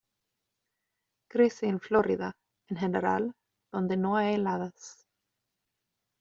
[1.29, 2.31] Crece en Florida,
[2.69, 3.35] en general,
[3.71, 5.05] donde no hay heladas.